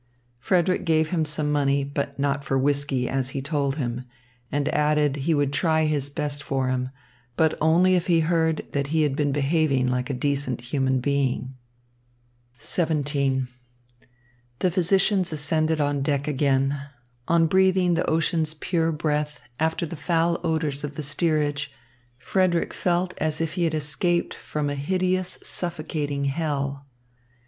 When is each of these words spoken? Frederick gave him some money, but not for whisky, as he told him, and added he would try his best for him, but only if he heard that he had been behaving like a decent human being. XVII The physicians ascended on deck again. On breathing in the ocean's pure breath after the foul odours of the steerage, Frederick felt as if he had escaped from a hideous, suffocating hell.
Frederick 0.39 0.83
gave 0.83 1.09
him 1.09 1.23
some 1.25 1.51
money, 1.51 1.83
but 1.83 2.17
not 2.17 2.43
for 2.43 2.57
whisky, 2.57 3.07
as 3.07 3.29
he 3.37 3.39
told 3.39 3.75
him, 3.75 4.03
and 4.51 4.67
added 4.69 5.15
he 5.15 5.35
would 5.35 5.53
try 5.53 5.85
his 5.85 6.09
best 6.09 6.41
for 6.41 6.69
him, 6.69 6.89
but 7.37 7.55
only 7.61 7.93
if 7.93 8.07
he 8.07 8.21
heard 8.21 8.65
that 8.71 8.87
he 8.87 9.03
had 9.03 9.15
been 9.15 9.31
behaving 9.31 9.87
like 9.87 10.09
a 10.09 10.15
decent 10.15 10.59
human 10.61 10.99
being. 10.99 11.53
XVII 12.59 13.43
The 14.57 14.71
physicians 14.71 15.31
ascended 15.31 15.79
on 15.79 16.01
deck 16.01 16.27
again. 16.27 16.81
On 17.27 17.45
breathing 17.45 17.89
in 17.89 17.93
the 17.93 18.09
ocean's 18.09 18.55
pure 18.55 18.91
breath 18.91 19.43
after 19.59 19.85
the 19.85 19.95
foul 19.95 20.39
odours 20.43 20.83
of 20.83 20.95
the 20.95 21.03
steerage, 21.03 21.71
Frederick 22.17 22.73
felt 22.73 23.13
as 23.19 23.39
if 23.39 23.53
he 23.53 23.65
had 23.65 23.75
escaped 23.75 24.33
from 24.33 24.67
a 24.67 24.73
hideous, 24.73 25.37
suffocating 25.43 26.25
hell. 26.25 26.87